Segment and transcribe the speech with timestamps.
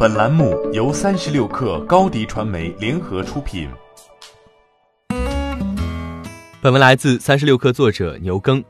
[0.00, 3.68] 本栏目由三十六氪高低传媒联合出品。
[6.60, 8.62] 本文来自三十六氪作者牛耕。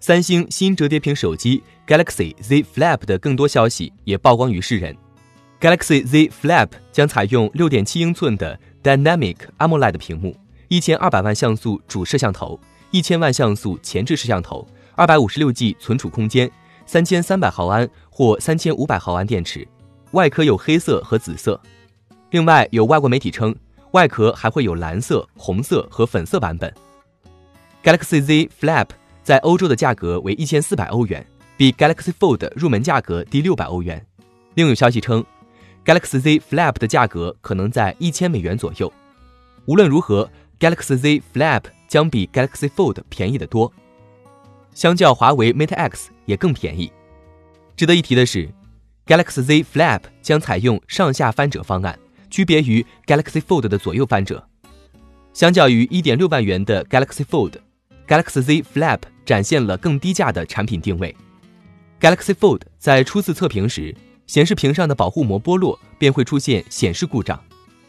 [0.00, 4.96] 三星新折叠屏手机 Galaxy Z Flip 的更多消息也曝光于世人。
[5.60, 10.36] Galaxy Z Flip 将采用六点七英寸的 Dynamic AMOLED 屏幕，
[10.66, 12.58] 一千二百万像素主摄像头，
[12.90, 14.66] 一千万像素前置摄像头，
[14.96, 16.50] 二百五十六 G 存储空间，
[16.84, 19.64] 三千三百毫安或三千五百毫安电池，
[20.14, 21.60] 外壳有黑色和紫色。
[22.30, 23.54] 另外，有外国媒体称，
[23.90, 26.72] 外壳还会有蓝色、红色和粉色版本。
[27.82, 28.86] Galaxy Z Flip
[29.24, 31.26] 在欧洲的价格为一千四百欧元，
[31.56, 34.04] 比 Galaxy Fold 入门价格低六百欧元。
[34.54, 35.24] 另有消息称。
[35.84, 38.90] Galaxy Z Flip 的价格可能在一千美元左右。
[39.66, 43.70] 无论如何，Galaxy Z Flip 将比 Galaxy Fold 便宜得多，
[44.72, 46.90] 相较华为 Mate X 也更便宜。
[47.76, 48.48] 值得一提的是
[49.06, 51.98] ，Galaxy Z Flip 将采用上下翻折方案，
[52.30, 54.46] 区别于 Galaxy Fold 的左右翻折。
[55.32, 61.14] 相较于1.6万元的 Galaxy Fold，Galaxy Z Flip 展现了更低价的产品定位。
[62.00, 63.94] Galaxy Fold 在初次测评时。
[64.26, 67.38] 显示屏上的保护膜剥落，便会出现显示故障，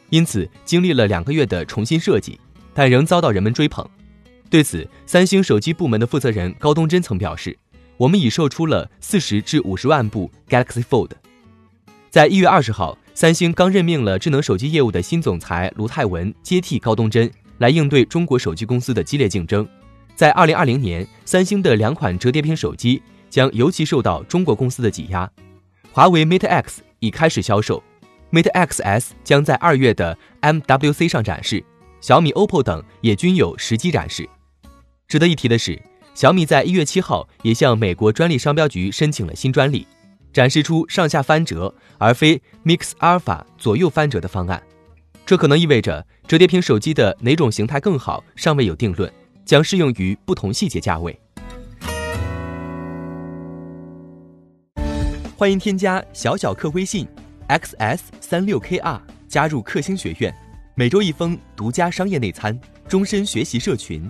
[0.09, 2.37] 因此经历了两个月的重新设计，
[2.73, 3.89] 但仍遭到人们追捧。
[4.49, 7.57] 对此，三星手机部门的负责人高东真曾表示
[7.97, 11.11] ：“我们已售出了四十至五十万部 Galaxy Fold。”
[12.09, 19.67] 在一月二十号，三星刚任命了智能手机业务的新总裁卢泰文接替高东真，来应对中国手机公司的激烈竞争。
[20.15, 25.29] 在二零二零年，三星的两款折叠屏手机将尤其受到中国公司的挤压。
[25.91, 27.83] 华为 Mate X 已开始销售
[28.31, 31.61] ，Mate X S 将在二月的 MWC 上展示，
[31.99, 34.29] 小米、OPPO 等也均有实机展示。
[35.07, 35.77] 值得一提的是，
[36.15, 39.85] 小米在一月七号也向美国专利商标局申请了新专利，
[40.31, 44.63] 展示出上下翻折而非 Mix Alpha 左右翻折的方案。
[45.25, 49.11] 这可能意味着折叠屏手机的哪种形态更好尚未有定论，
[49.43, 51.19] 将适用于不同细节价位。
[55.35, 57.05] 欢迎添加小小客微信
[57.49, 60.33] ，xs 三六 kr，加入克星学院，
[60.75, 62.57] 每周一封独家商业内参，
[62.87, 64.09] 终身学习社群，